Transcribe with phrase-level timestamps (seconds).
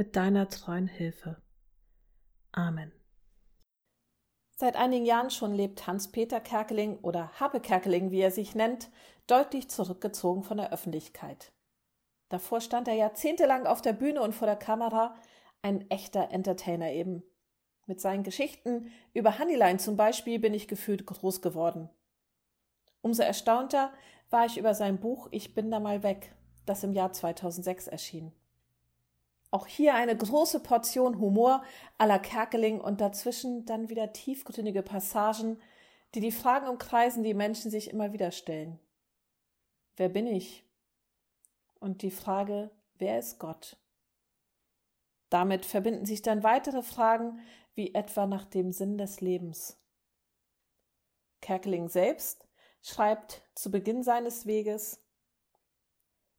[0.00, 1.36] mit deiner treuen Hilfe.
[2.52, 2.90] Amen.
[4.56, 8.88] Seit einigen Jahren schon lebt Hans-Peter Kerkeling oder Habe Kerkeling, wie er sich nennt,
[9.26, 11.52] deutlich zurückgezogen von der Öffentlichkeit.
[12.30, 15.14] Davor stand er jahrzehntelang auf der Bühne und vor der Kamera,
[15.60, 17.22] ein echter Entertainer eben.
[17.84, 21.90] Mit seinen Geschichten über Honeyline zum Beispiel bin ich gefühlt groß geworden.
[23.02, 23.92] Umso erstaunter
[24.30, 28.32] war ich über sein Buch Ich bin da mal weg, das im Jahr 2006 erschien.
[29.50, 31.64] Auch hier eine große Portion Humor
[31.98, 35.60] à la Kerkeling und dazwischen dann wieder tiefgründige Passagen,
[36.14, 38.78] die die Fragen umkreisen, die Menschen sich immer wieder stellen.
[39.96, 40.64] Wer bin ich?
[41.80, 43.76] Und die Frage, wer ist Gott?
[45.30, 47.40] Damit verbinden sich dann weitere Fragen,
[47.74, 49.80] wie etwa nach dem Sinn des Lebens.
[51.40, 52.46] Kerkeling selbst
[52.82, 55.02] schreibt zu Beginn seines Weges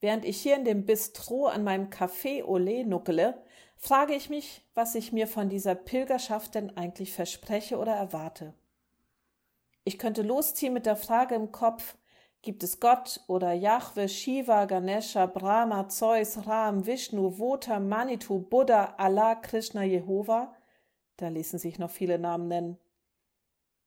[0.00, 3.42] Während ich hier in dem Bistro an meinem Café Olé nuckele,
[3.76, 8.54] frage ich mich, was ich mir von dieser Pilgerschaft denn eigentlich verspreche oder erwarte.
[9.84, 11.96] Ich könnte losziehen mit der Frage im Kopf,
[12.42, 19.34] gibt es Gott oder Yahweh, Shiva, Ganesha, Brahma, Zeus, Ram, Vishnu, Vota, Manitou, Buddha, Allah,
[19.34, 20.54] Krishna, Jehova?
[21.16, 22.78] Da ließen sich noch viele Namen nennen.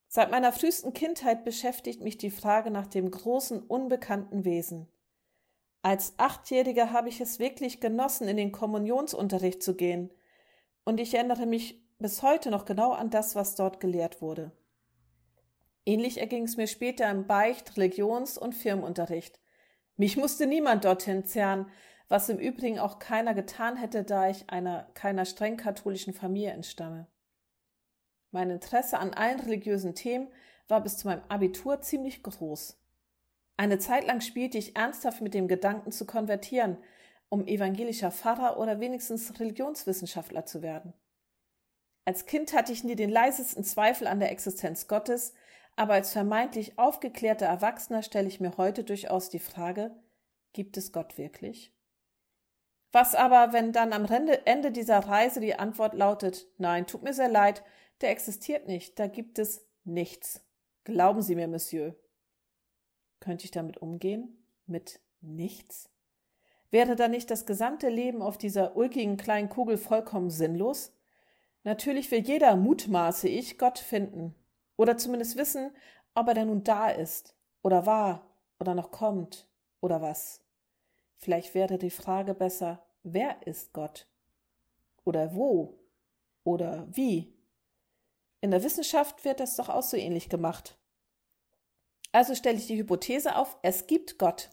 [0.08, 4.90] Seit meiner frühesten Kindheit beschäftigt mich die Frage nach dem großen unbekannten Wesen.
[5.84, 10.12] Als Achtjähriger habe ich es wirklich genossen, in den Kommunionsunterricht zu gehen,
[10.84, 14.52] und ich erinnere mich bis heute noch genau an das, was dort gelehrt wurde.
[15.86, 19.40] Ähnlich erging es mir später im Beicht-, Religions- und Firmenunterricht.
[19.98, 21.68] Mich musste niemand dorthin zerren,
[22.08, 27.08] was im Übrigen auch keiner getan hätte, da ich einer keiner streng katholischen Familie entstamme.
[28.32, 30.28] Mein Interesse an allen religiösen Themen
[30.68, 32.81] war bis zu meinem Abitur ziemlich groß.
[33.62, 36.78] Eine Zeit lang spielte ich ernsthaft mit dem Gedanken zu konvertieren,
[37.30, 40.96] um evangelischer Pfarrer oder wenigstens Religionswissenschaftler zu werden.
[42.04, 45.36] Als Kind hatte ich nie den leisesten Zweifel an der Existenz Gottes,
[45.76, 49.96] aber als vermeintlich aufgeklärter Erwachsener stelle ich mir heute durchaus die Frage,
[50.54, 51.72] gibt es Gott wirklich?
[52.92, 54.08] Was aber, wenn dann am
[54.46, 57.64] Ende dieser Reise die Antwort lautet, nein, tut mir sehr leid,
[58.02, 60.44] der existiert nicht, da gibt es nichts.
[60.84, 61.96] Glauben Sie mir, Monsieur.
[63.22, 64.44] Könnte ich damit umgehen?
[64.66, 65.90] Mit nichts?
[66.72, 70.94] Wäre da nicht das gesamte Leben auf dieser ulkigen kleinen Kugel vollkommen sinnlos?
[71.64, 74.36] Natürlich will jeder, mutmaße ich, Gott finden.
[74.76, 75.72] Oder zumindest wissen,
[76.16, 78.28] ob er denn nun da ist, oder war,
[78.60, 79.48] oder noch kommt,
[79.80, 80.44] oder was.
[81.18, 84.08] Vielleicht wäre die Frage besser, wer ist Gott?
[85.04, 85.80] Oder wo?
[86.44, 87.38] Oder wie?
[88.40, 90.81] In der Wissenschaft wird das doch auch so ähnlich gemacht.
[92.12, 94.50] Also stelle ich die Hypothese auf, es gibt Gott.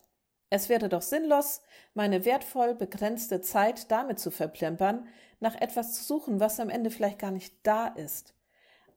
[0.51, 1.61] Es wäre doch sinnlos,
[1.95, 5.07] meine wertvoll begrenzte Zeit damit zu verplempern,
[5.41, 8.35] nach etwas zu suchen, was am Ende vielleicht gar nicht da ist.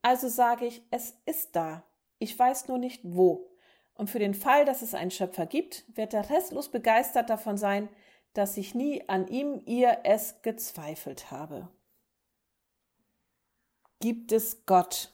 [0.02, 1.84] Also sage ich, es ist da.
[2.20, 3.52] Ich weiß nur nicht wo.
[3.94, 7.90] Und für den Fall, dass es einen Schöpfer gibt, wird er restlos begeistert davon sein,
[8.34, 11.68] dass ich nie an ihm, ihr, es gezweifelt habe.
[14.00, 15.14] Gibt es Gott?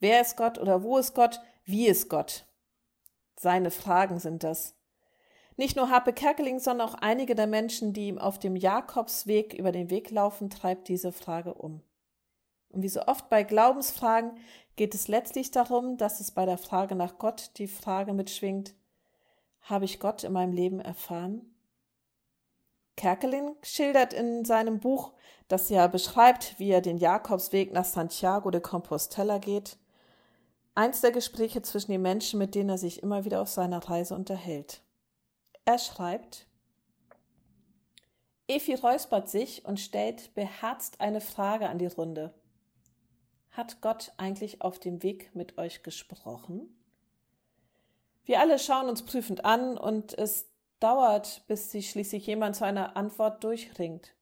[0.00, 1.40] Wer ist Gott oder wo ist Gott?
[1.64, 2.44] Wie ist Gott?
[3.36, 4.74] Seine Fragen sind das.
[5.56, 9.72] Nicht nur Harpe Kerkeling, sondern auch einige der Menschen, die ihm auf dem Jakobsweg über
[9.72, 11.80] den Weg laufen, treibt diese Frage um.
[12.68, 14.32] Und wie so oft bei Glaubensfragen
[14.76, 18.74] geht es letztlich darum, dass es bei der Frage nach Gott die Frage mitschwingt,
[19.62, 21.54] habe ich Gott in meinem Leben erfahren?
[22.96, 25.12] Kerkeling schildert in seinem Buch,
[25.48, 29.78] das ja beschreibt, wie er den Jakobsweg nach Santiago de Compostela geht,
[30.74, 34.14] eins der Gespräche zwischen den Menschen, mit denen er sich immer wieder auf seiner Reise
[34.14, 34.82] unterhält.
[35.64, 36.46] Er schreibt,
[38.46, 42.34] Efi räuspert sich und stellt beherzt eine Frage an die Runde.
[43.50, 46.76] Hat Gott eigentlich auf dem Weg mit euch gesprochen?
[48.24, 50.50] Wir alle schauen uns prüfend an und es
[50.80, 54.14] dauert, bis sich schließlich jemand zu einer Antwort durchringt.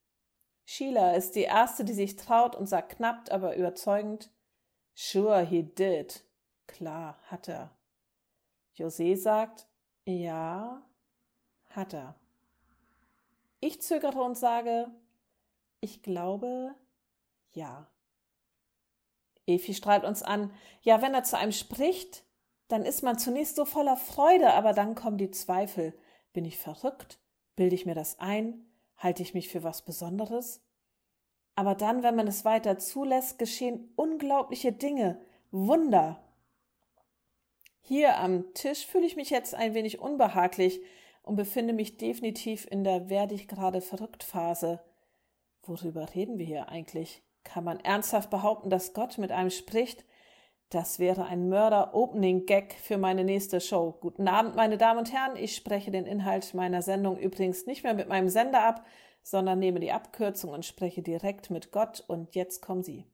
[0.65, 4.31] Sheila ist die erste, die sich traut und sagt knapp, aber überzeugend,
[4.95, 6.23] Sure, he did.
[6.73, 7.71] Klar, hat er.
[8.75, 9.67] José sagt,
[10.07, 10.83] ja,
[11.69, 12.15] hat er.
[13.61, 14.91] Ich zögere und sage,
[15.83, 16.75] Ich glaube,
[17.53, 17.89] ja.
[19.47, 20.51] Efi strahlt uns an.
[20.81, 22.25] Ja, wenn er zu einem spricht,
[22.69, 25.93] dann ist man zunächst so voller Freude, aber dann kommen die Zweifel.
[26.33, 27.19] Bin ich verrückt?
[27.55, 28.65] Bilde ich mir das ein?
[28.97, 30.63] Halte ich mich für was Besonderes?
[31.55, 35.21] Aber dann, wenn man es weiter zulässt, geschehen unglaubliche Dinge,
[35.51, 36.23] Wunder.
[37.85, 40.81] Hier am Tisch fühle ich mich jetzt ein wenig unbehaglich
[41.23, 44.81] und befinde mich definitiv in der werde ich gerade verrückt Phase.
[45.65, 47.23] Worüber reden wir hier eigentlich?
[47.45, 50.05] Kann man ernsthaft behaupten, dass Gott mit einem spricht?
[50.71, 53.99] Das wäre ein Mörder-Opening-Gag für meine nächste Show.
[54.01, 55.37] Guten Abend, meine Damen und Herren.
[55.37, 58.87] Ich spreche den Inhalt meiner Sendung übrigens nicht mehr mit meinem Sender ab,
[59.23, 62.03] sondern nehme die Abkürzung und spreche direkt mit Gott.
[62.07, 63.05] Und jetzt kommen Sie.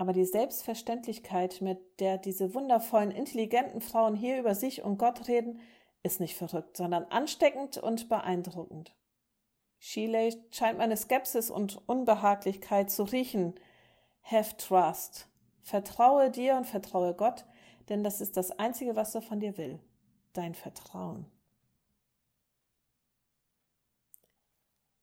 [0.00, 5.60] Aber die Selbstverständlichkeit, mit der diese wundervollen, intelligenten Frauen hier über sich und Gott reden,
[6.02, 8.96] ist nicht verrückt, sondern ansteckend und beeindruckend.
[9.78, 13.60] Shelley scheint meine Skepsis und Unbehaglichkeit zu riechen.
[14.22, 15.28] Have trust.
[15.60, 17.44] Vertraue dir und vertraue Gott,
[17.90, 19.80] denn das ist das Einzige, was er von dir will.
[20.32, 21.26] Dein Vertrauen.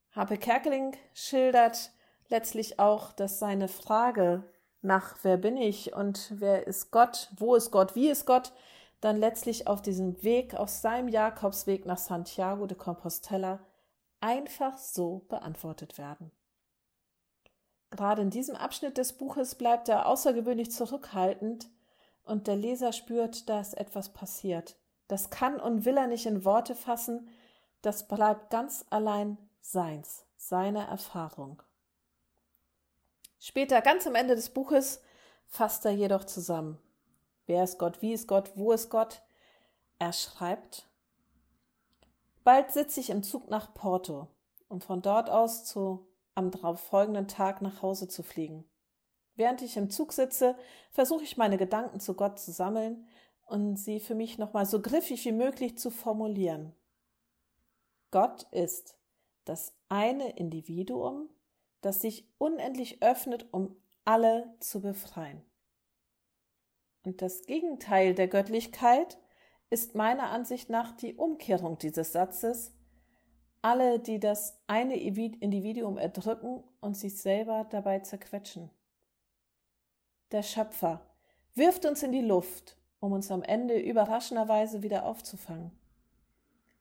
[0.10, 1.92] Harpe Kerkeling schildert
[2.30, 4.44] letztlich auch, dass seine Frage
[4.88, 8.54] nach wer bin ich und wer ist Gott, wo ist Gott, wie ist Gott,
[9.02, 13.60] dann letztlich auf diesem Weg, aus seinem Jakobsweg nach Santiago de Compostela
[14.22, 16.32] einfach so beantwortet werden.
[17.92, 21.70] Gerade in diesem Abschnitt des Buches bleibt er außergewöhnlich zurückhaltend
[22.24, 24.78] und der Leser spürt, dass etwas passiert.
[25.08, 27.30] Das kann und will er nicht in Worte fassen,
[27.82, 31.62] das bleibt ganz allein seins, seine Erfahrung.
[33.40, 35.02] Später, ganz am Ende des Buches,
[35.48, 36.80] fasst er jedoch zusammen.
[37.46, 38.02] Wer ist Gott?
[38.02, 38.52] Wie ist Gott?
[38.56, 39.22] Wo ist Gott?
[40.00, 40.88] Er schreibt,
[42.44, 44.28] Bald sitze ich im Zug nach Porto,
[44.70, 48.64] um von dort aus zu am darauffolgenden Tag nach Hause zu fliegen.
[49.36, 50.56] Während ich im Zug sitze,
[50.92, 53.08] versuche ich meine Gedanken zu Gott zu sammeln
[53.46, 56.74] und sie für mich nochmal so griffig wie möglich zu formulieren.
[58.12, 58.96] Gott ist
[59.46, 61.30] das eine Individuum,
[61.88, 63.74] das sich unendlich öffnet, um
[64.04, 65.42] alle zu befreien.
[67.06, 69.18] Und das Gegenteil der Göttlichkeit
[69.70, 72.74] ist meiner Ansicht nach die Umkehrung dieses Satzes,
[73.62, 78.70] alle, die das eine Individuum erdrücken und sich selber dabei zerquetschen.
[80.32, 81.10] Der Schöpfer
[81.56, 85.72] wirft uns in die Luft, um uns am Ende überraschenderweise wieder aufzufangen.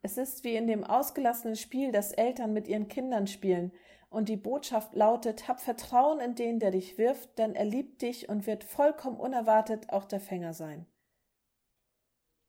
[0.03, 3.71] Es ist wie in dem ausgelassenen Spiel, das Eltern mit ihren Kindern spielen,
[4.09, 8.29] und die Botschaft lautet, hab Vertrauen in den, der dich wirft, denn er liebt dich
[8.29, 10.87] und wird vollkommen unerwartet auch der Fänger sein.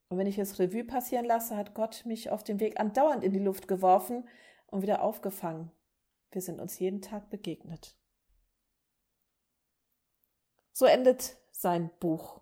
[0.10, 3.34] Und wenn ich es Revue passieren lasse, hat Gott mich auf dem Weg andauernd in
[3.34, 4.28] die Luft geworfen
[4.68, 5.72] und wieder aufgefangen.
[6.32, 7.98] Wir sind uns jeden Tag begegnet.
[10.72, 12.42] So endet sein Buch.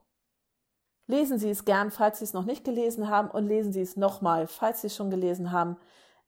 [1.08, 3.96] Lesen Sie es gern, falls Sie es noch nicht gelesen haben, und lesen Sie es
[3.96, 5.78] nochmal, falls Sie es schon gelesen haben.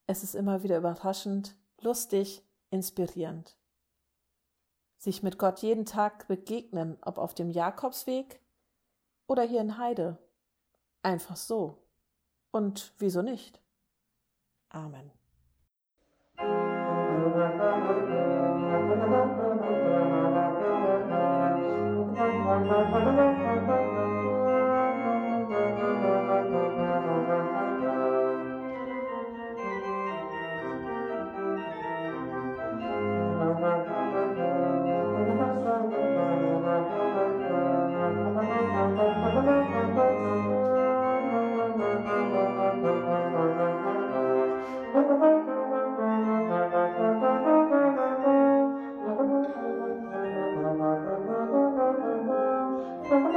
[0.05, 3.57] Es ist immer wieder überraschend, lustig, inspirierend.
[4.97, 8.41] Sich mit Gott jeden Tag begegnen, ob auf dem Jakobsweg
[9.27, 10.17] oder hier in Heide.
[11.03, 11.77] Einfach so.
[12.51, 13.61] Und wieso nicht?
[14.69, 15.16] Amen.
[53.09, 53.36] Thank you.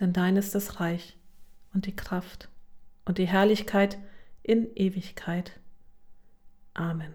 [0.00, 1.16] denn dein ist das Reich
[1.72, 2.48] und die Kraft
[3.04, 3.98] und die Herrlichkeit
[4.42, 5.58] in Ewigkeit.
[6.74, 7.12] Amen.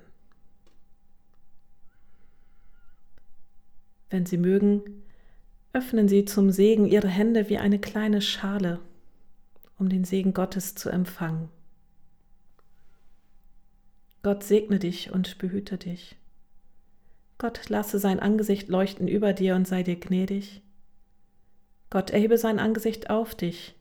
[4.09, 5.03] Wenn Sie mögen,
[5.73, 8.79] öffnen Sie zum Segen Ihre Hände wie eine kleine Schale,
[9.77, 11.49] um den Segen Gottes zu empfangen.
[14.23, 16.17] Gott segne dich und behüte dich.
[17.37, 20.61] Gott lasse sein Angesicht leuchten über dir und sei dir gnädig.
[21.89, 23.75] Gott erhebe sein Angesicht auf dich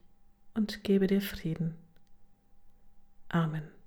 [0.55, 1.75] und gebe dir Frieden.
[3.29, 3.78] Amen.